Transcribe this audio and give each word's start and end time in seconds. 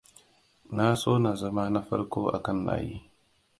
Na 0.77 0.87
so 1.01 1.11
na 1.23 1.31
zama 1.41 1.63
na 1.73 1.81
farko 1.87 2.21
akan 2.37 2.57
layi. 2.67 2.93